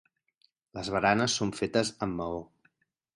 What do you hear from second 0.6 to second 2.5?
Les baranes són fetes amb maó.